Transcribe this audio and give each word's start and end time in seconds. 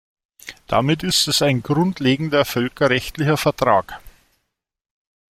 Damit 0.65 1.03
ist 1.03 1.27
es 1.27 1.43
ein 1.43 1.61
grundlegender 1.61 2.43
völkerrechtlicher 2.43 3.37
Vertrag. 3.37 4.01